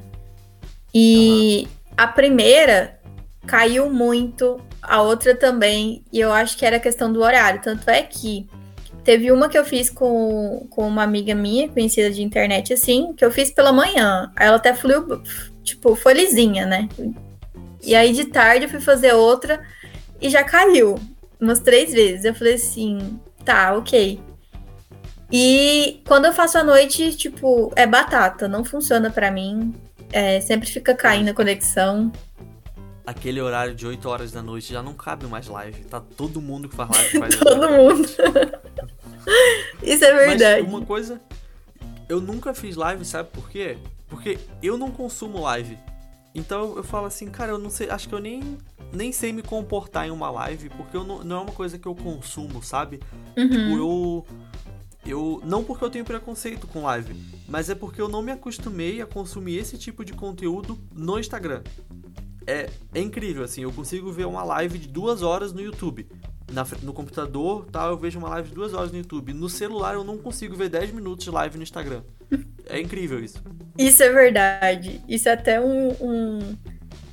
[0.92, 1.92] E uhum.
[1.96, 2.98] a primeira
[3.46, 7.60] caiu muito, a outra também, e eu acho que era questão do horário.
[7.62, 8.48] Tanto é que
[9.04, 13.24] Teve uma que eu fiz com, com uma amiga minha, conhecida de internet, assim, que
[13.24, 14.32] eu fiz pela manhã.
[14.34, 15.22] Aí ela até fluiu,
[15.62, 16.88] tipo, foi lisinha, né?
[17.82, 19.60] E aí de tarde eu fui fazer outra
[20.20, 20.98] e já caiu
[21.38, 22.24] umas três vezes.
[22.24, 24.18] Eu falei assim, tá, ok.
[25.30, 29.74] E quando eu faço à noite, tipo, é batata, não funciona para mim.
[30.12, 32.12] É, sempre fica caindo a conexão.
[33.04, 35.84] aquele horário de 8 horas da noite já não cabe mais live.
[35.84, 38.08] Tá todo mundo que faz live faz Todo mundo.
[39.82, 40.62] Isso é verdade.
[40.62, 41.20] Mas uma coisa,
[42.08, 43.78] eu nunca fiz live, sabe por quê?
[44.08, 45.78] Porque eu não consumo live.
[46.34, 48.58] Então eu falo assim, cara, eu não sei, acho que eu nem,
[48.92, 51.86] nem sei me comportar em uma live, porque eu não, não é uma coisa que
[51.86, 53.00] eu consumo, sabe?
[53.36, 53.48] Uhum.
[53.48, 54.26] Tipo, eu.
[55.06, 55.40] Eu.
[55.44, 57.14] Não porque eu tenho preconceito com live,
[57.46, 61.62] mas é porque eu não me acostumei a consumir esse tipo de conteúdo no Instagram.
[62.46, 66.06] É, é incrível, assim, eu consigo ver uma live de duas horas no YouTube.
[66.52, 69.32] Na, no computador, tal, eu vejo uma live de duas horas no YouTube.
[69.32, 72.02] No celular eu não consigo ver 10 minutos de live no Instagram.
[72.66, 73.42] É incrível isso.
[73.76, 74.98] Isso é verdade.
[75.06, 76.56] Isso é até um, um,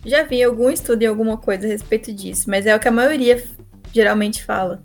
[0.06, 2.92] Já vi algum estudo em alguma coisa a respeito disso, mas é o que a
[2.92, 3.44] maioria
[3.94, 4.82] geralmente fala.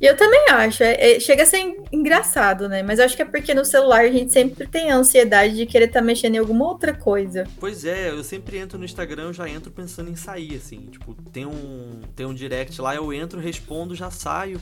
[0.00, 2.82] E eu também acho, é, é, chega a ser engraçado, né?
[2.82, 5.86] Mas acho que é porque no celular a gente sempre tem a ansiedade de querer
[5.86, 7.44] estar tá mexendo em alguma outra coisa.
[7.58, 10.86] Pois é, eu sempre entro no Instagram, já entro pensando em sair, assim.
[10.90, 14.60] Tipo, tem um, tem um direct lá, eu entro, respondo, já saio.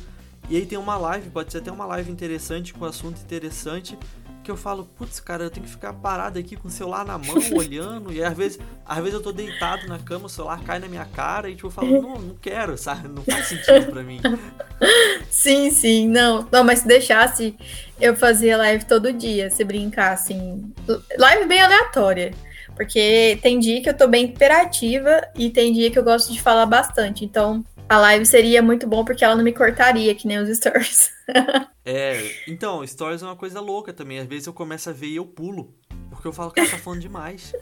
[0.48, 3.98] E aí tem uma live, pode ser até uma live interessante, com assunto interessante
[4.44, 7.16] que eu falo, putz, cara, eu tenho que ficar parado aqui com o celular na
[7.18, 10.78] mão, olhando, e às vezes, às vezes eu tô deitado na cama, o celular cai
[10.78, 13.08] na minha cara, e tipo, eu falo, não, não quero, sabe?
[13.08, 14.20] Não faz sentido pra mim.
[15.30, 16.46] Sim, sim, não.
[16.50, 17.56] Não, mas se deixasse,
[18.00, 20.72] eu fazia live todo dia, se brincar, assim.
[21.18, 22.32] Live bem aleatória.
[22.74, 26.40] Porque tem dia que eu tô bem imperativa e tem dia que eu gosto de
[26.40, 27.24] falar bastante.
[27.24, 31.12] Então, a live seria muito bom porque ela não me cortaria, que nem os stories.
[31.84, 34.18] é, então, stories é uma coisa louca também.
[34.18, 35.72] Às vezes eu começo a ver e eu pulo.
[36.10, 37.54] Porque eu falo, cara, tá falando demais.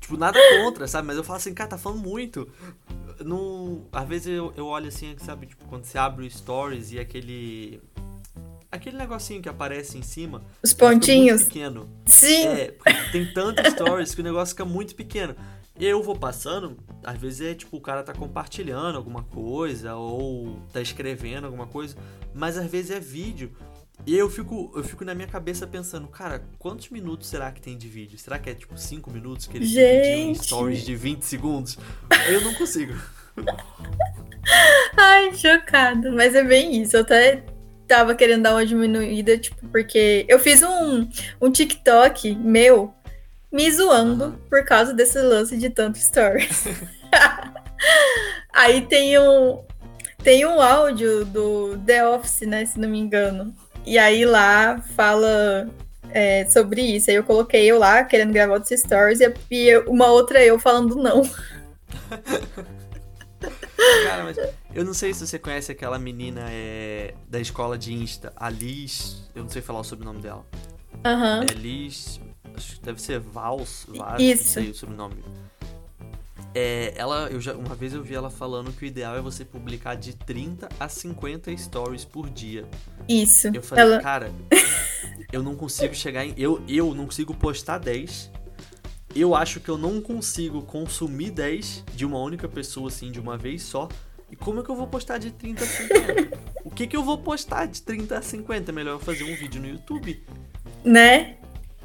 [0.00, 1.06] tipo, nada contra, sabe?
[1.06, 2.48] Mas eu falo assim, cara, tá falando muito.
[3.24, 5.46] Não, às vezes eu, eu olho assim, sabe?
[5.46, 7.80] Tipo, quando você abre o stories e aquele.
[8.70, 10.42] Aquele negocinho que aparece em cima.
[10.62, 11.42] Os pontinhos.
[11.42, 11.88] Muito pequeno.
[12.04, 12.44] Sim.
[12.44, 12.74] É,
[13.12, 15.36] tem tantos stories que o negócio fica muito pequeno.
[15.78, 20.58] E eu vou passando, às vezes é tipo o cara tá compartilhando alguma coisa ou
[20.72, 21.96] tá escrevendo alguma coisa,
[22.34, 23.52] mas às vezes é vídeo.
[24.06, 27.76] E eu fico, eu fico na minha cabeça pensando, cara, quantos minutos será que tem
[27.76, 28.18] de vídeo?
[28.18, 31.78] Será que é tipo 5 minutos que eles dividiam em stories de 20 segundos?
[32.28, 32.94] Eu não consigo.
[34.96, 36.12] Ai, chocado.
[36.12, 36.96] Mas é bem isso.
[36.96, 37.44] Eu até
[37.86, 41.08] tava querendo dar uma diminuída, tipo, porque eu fiz um,
[41.40, 42.92] um TikTok meu
[43.56, 46.66] me zoando por causa desse lance de tanto stories.
[48.52, 49.64] Aí tem um,
[50.22, 53.54] tem um áudio do The Office, né, se não me engano.
[53.86, 55.70] E aí lá fala
[56.10, 57.08] é, sobre isso.
[57.10, 61.22] Aí eu coloquei eu lá querendo gravar outros stories e uma outra eu falando não.
[64.04, 64.36] Cara, mas
[64.74, 69.30] eu não sei se você conhece aquela menina é, da escola de Insta, a Liz.
[69.34, 70.44] Eu não sei falar o sobrenome dela.
[71.04, 71.42] Uhum.
[71.42, 72.20] É Liz
[72.56, 74.44] acho que deve ser Vals, Vals Isso.
[74.44, 75.24] não sei o sobrenome.
[76.54, 79.44] É, ela, eu já, uma vez eu vi ela falando que o ideal é você
[79.44, 82.66] publicar de 30 a 50 stories por dia.
[83.06, 83.48] Isso.
[83.48, 84.00] Eu falei, ela...
[84.00, 84.32] cara,
[85.30, 86.32] eu não consigo chegar em.
[86.36, 88.30] Eu, eu não consigo postar 10.
[89.14, 93.36] Eu acho que eu não consigo consumir 10 de uma única pessoa, assim, de uma
[93.36, 93.88] vez só.
[94.30, 96.38] E como é que eu vou postar de 30 a 50?
[96.64, 98.70] o que que eu vou postar de 30 a 50?
[98.70, 100.22] É melhor eu fazer um vídeo no YouTube.
[100.82, 101.36] Né?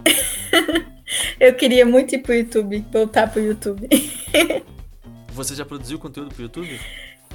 [1.40, 3.88] eu queria muito ir pro YouTube, voltar pro YouTube.
[5.34, 6.80] Você já produziu conteúdo pro YouTube?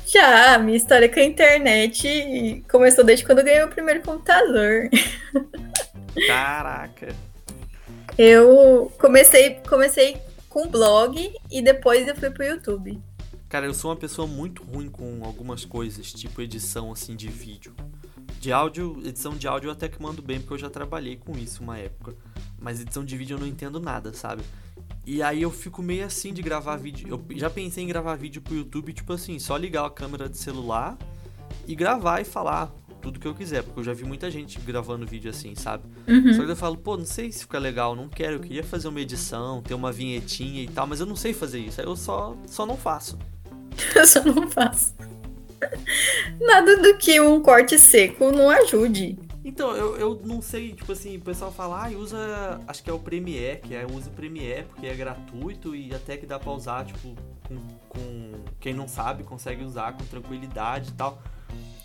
[0.06, 4.88] Já, minha história com a internet começou desde quando eu ganhei o primeiro computador.
[6.26, 7.14] Caraca!
[8.16, 10.16] Eu comecei, comecei
[10.48, 12.98] com blog e depois eu fui pro YouTube.
[13.48, 17.74] Cara, eu sou uma pessoa muito ruim com algumas coisas, tipo edição assim de vídeo.
[18.40, 21.36] De áudio, edição de áudio eu até que mando bem, porque eu já trabalhei com
[21.36, 22.14] isso uma época.
[22.66, 24.42] Mas edição de vídeo eu não entendo nada, sabe?
[25.06, 27.06] E aí eu fico meio assim de gravar vídeo.
[27.08, 30.36] Eu já pensei em gravar vídeo pro YouTube, tipo assim, só ligar a câmera de
[30.36, 30.98] celular
[31.64, 35.06] e gravar e falar tudo que eu quiser, porque eu já vi muita gente gravando
[35.06, 35.84] vídeo assim, sabe?
[36.08, 36.34] Uhum.
[36.34, 38.88] Só que eu falo, pô, não sei se fica legal, não quero, eu queria fazer
[38.88, 41.94] uma edição, ter uma vinhetinha e tal, mas eu não sei fazer isso, aí eu
[41.94, 43.16] só, só não faço.
[43.94, 44.92] eu só não faço.
[46.40, 49.16] Nada do que um corte seco não ajude.
[49.46, 52.92] Então, eu, eu não sei, tipo assim, o pessoal fala, ah, usa, acho que é
[52.92, 56.50] o Premiere, que é, usa o Premiere porque é gratuito e até que dá pra
[56.50, 57.14] usar, tipo,
[57.46, 57.56] com,
[57.88, 61.22] com quem não sabe consegue usar com tranquilidade e tal.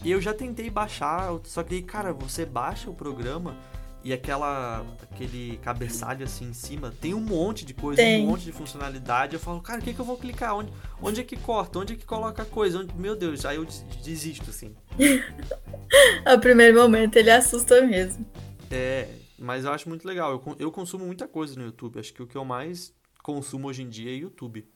[0.04, 3.56] E eu já tentei baixar, só que, cara, você baixa o programa
[4.04, 8.24] e aquela aquele cabeçalho assim em cima tem um monte de coisa, tem.
[8.24, 9.34] um monte de funcionalidade.
[9.34, 10.56] Eu falo, cara, o que, que eu vou clicar?
[10.56, 11.80] Onde, onde é que corta?
[11.80, 12.80] Onde é que coloca a coisa?
[12.80, 13.68] Onde, meu Deus, aí eu
[14.04, 14.76] desisto, assim.
[16.26, 18.26] A primeiro momento ele assusta mesmo.
[18.72, 20.32] É, mas eu acho muito legal.
[20.32, 22.00] Eu, eu consumo muita coisa no YouTube.
[22.00, 24.68] Acho que o que eu mais consumo hoje em dia é YouTube.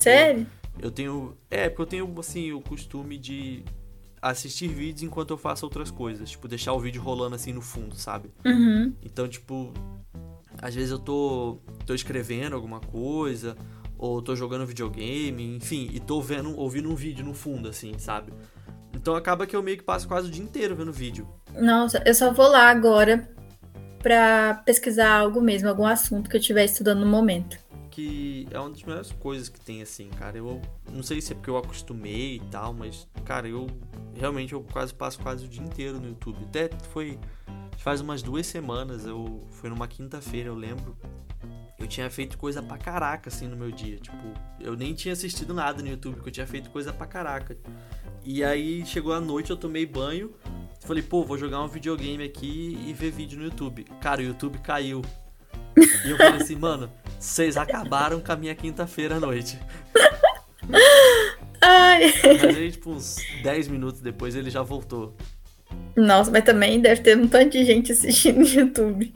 [0.00, 0.46] Sério?
[0.78, 1.36] Eu tenho.
[1.50, 3.64] É, porque eu tenho, assim, o costume de
[4.20, 6.30] assistir vídeos enquanto eu faço outras coisas.
[6.30, 8.30] Tipo, deixar o vídeo rolando assim no fundo, sabe?
[8.44, 8.94] Uhum.
[9.02, 9.72] Então, tipo,
[10.60, 13.56] às vezes eu tô, tô escrevendo alguma coisa,
[13.96, 18.32] ou tô jogando videogame, enfim, e tô vendo, ouvindo um vídeo no fundo, assim, sabe?
[18.92, 21.28] Então acaba que eu meio que passo quase o dia inteiro vendo vídeo.
[21.56, 23.28] Nossa, eu só vou lá agora
[24.02, 27.58] pra pesquisar algo mesmo, algum assunto que eu estiver estudando no momento.
[27.90, 30.38] Que é uma das melhores coisas que tem, assim, cara.
[30.38, 30.60] Eu
[30.92, 33.66] não sei se é porque eu acostumei e tal, mas, cara, eu
[34.14, 36.44] realmente eu quase passo quase o dia inteiro no YouTube.
[36.44, 37.18] Até foi.
[37.78, 40.96] Faz umas duas semanas, eu foi numa quinta-feira, eu lembro.
[41.78, 43.98] Eu tinha feito coisa pra caraca, assim, no meu dia.
[43.98, 44.16] Tipo,
[44.58, 47.56] eu nem tinha assistido nada no YouTube, porque eu tinha feito coisa pra caraca.
[48.24, 50.34] E aí chegou a noite, eu tomei banho.
[50.80, 53.84] Falei, pô, vou jogar um videogame aqui e ver vídeo no YouTube.
[54.00, 55.02] Cara, o YouTube caiu.
[56.04, 59.58] E eu falei assim, mano, vocês acabaram com a minha quinta-feira à noite.
[61.60, 62.12] Ai.
[62.22, 65.16] Mas aí, tipo, uns 10 minutos depois ele já voltou.
[65.96, 69.12] Nossa, mas também deve ter um tanto de gente assistindo no YouTube.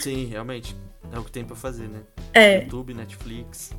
[0.00, 0.74] Sim, realmente.
[1.12, 2.00] É o que tem pra fazer, né?
[2.32, 3.70] É, YouTube, Netflix.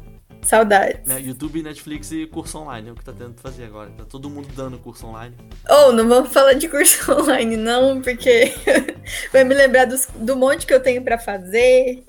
[0.44, 1.06] saudades.
[1.06, 1.20] Né?
[1.22, 3.90] YouTube, Netflix e curso online é o que tá tendo pra fazer agora.
[3.92, 5.36] Tá todo mundo dando curso online.
[5.68, 8.54] Ou não vamos falar de curso online, não, porque
[9.34, 12.04] vai me lembrar dos- do monte que eu tenho pra fazer.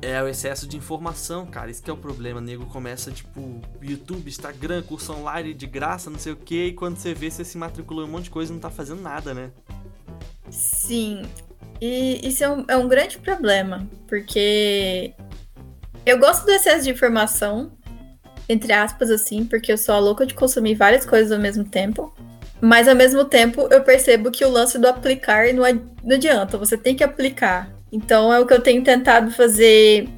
[0.00, 1.70] É o excesso de informação, cara.
[1.70, 2.38] Isso que é o problema.
[2.38, 6.66] O nego começa, tipo, YouTube, Instagram, curso online de graça, não sei o que.
[6.66, 8.70] E quando você vê, você se matriculou em um monte de coisa e não tá
[8.70, 9.50] fazendo nada, né?
[10.50, 11.22] Sim.
[11.80, 15.14] E isso é um, é um grande problema, porque
[16.06, 17.72] eu gosto do excesso de informação,
[18.48, 22.14] entre aspas, assim, porque eu sou a louca de consumir várias coisas ao mesmo tempo.
[22.60, 26.58] Mas ao mesmo tempo eu percebo que o lance do aplicar não, ad- não adianta,
[26.58, 27.72] você tem que aplicar.
[27.90, 30.08] Então é o que eu tenho tentado fazer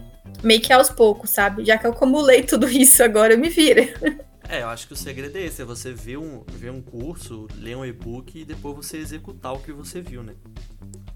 [0.42, 1.64] meio que aos poucos, sabe?
[1.64, 3.82] Já que eu acumulei tudo isso agora, me vira.
[4.48, 7.46] É, eu acho que o segredo é esse, é você ver um, ver um curso,
[7.56, 10.34] ler um e-book e depois você executar o que você viu, né?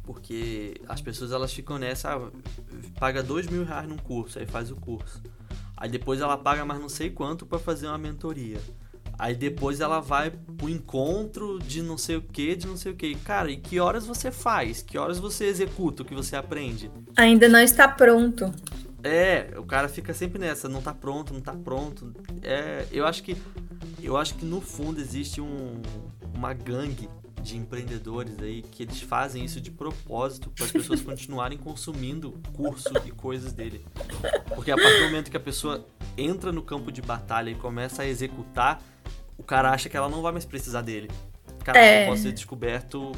[0.05, 2.31] Porque as pessoas elas ficam nessa, ah,
[3.01, 5.21] paga dois mil reais num curso, aí faz o curso.
[5.77, 8.61] Aí depois ela paga mais não sei quanto pra fazer uma mentoria.
[9.19, 12.97] Aí depois ela vai pro encontro de não sei o que, de não sei o
[12.97, 13.15] que.
[13.17, 14.83] Cara, e que horas você faz?
[14.83, 16.91] Que horas você executa o que você aprende?
[17.17, 18.53] Ainda não está pronto.
[19.03, 22.15] É, o cara fica sempre nessa, não tá pronto, não tá pronto.
[22.43, 23.37] É, eu acho que
[24.03, 25.81] eu acho que no fundo existe um,
[26.35, 27.09] uma gangue
[27.45, 32.91] de empreendedores aí que eles fazem isso de propósito para as pessoas continuarem consumindo curso
[33.05, 33.85] e coisas dele.
[34.55, 38.03] Porque a partir do momento que a pessoa entra no campo de batalha e começa
[38.03, 38.83] a executar,
[39.37, 41.11] o cara acha que ela não vai mais precisar dele.
[41.63, 42.07] Cara, É.
[42.07, 43.13] pode ser descoberto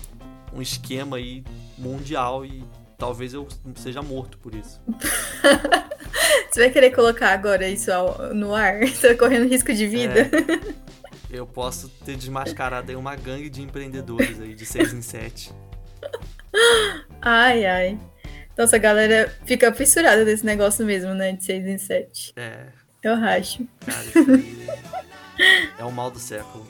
[0.53, 1.45] um esquema aí
[1.79, 2.65] mundial e
[2.99, 4.81] talvez eu seja morto por isso.
[6.51, 7.91] Você vai querer colocar agora isso
[8.35, 8.81] no ar?
[8.87, 10.21] Você tá correndo risco de vida?
[10.21, 11.06] É.
[11.37, 15.53] Eu posso ter desmascarado aí uma gangue de empreendedores aí, de 6 em 7.
[17.21, 17.99] Ai, ai.
[18.57, 21.33] Nossa, a galera fica fissurada desse negócio mesmo, né?
[21.33, 22.33] De 6 em 7.
[22.37, 22.67] É,
[23.03, 23.67] Eu racho.
[23.85, 24.67] cara, isso aí
[25.79, 26.67] é o mal do século.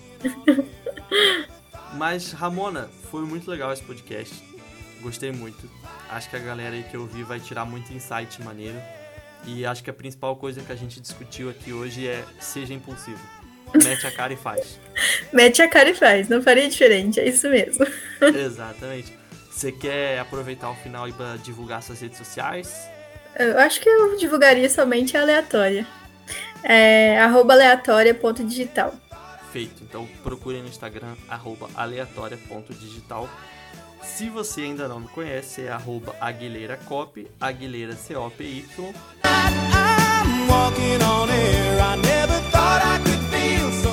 [1.94, 4.34] Mas, Ramona, foi muito legal esse podcast.
[5.00, 5.70] Gostei muito.
[6.10, 8.76] Acho que a galera aí que eu vi vai tirar muito insight maneiro.
[9.44, 13.20] E acho que a principal coisa que a gente discutiu aqui hoje é seja impulsivo.
[13.74, 14.78] Mete a cara e faz.
[15.32, 16.28] Mete a cara e faz.
[16.28, 17.20] Não faria diferente.
[17.20, 17.86] É isso mesmo.
[18.20, 19.12] Exatamente.
[19.50, 22.88] Você quer aproveitar o final aí pra divulgar suas redes sociais?
[23.38, 25.86] Eu acho que eu divulgaria somente a aleatória.
[26.62, 28.94] É arroba aleatória.digital.
[29.52, 29.82] Feito.
[29.82, 33.28] Então procure no Instagram, arroba aleatória.digital.
[34.02, 38.94] Se você ainda não me conhece, é arroba aguileiracop, aguileira C-O-P-Y.
[39.24, 41.80] I'm walking on air.
[41.80, 43.15] I never thought I could
[43.46, 43.85] feels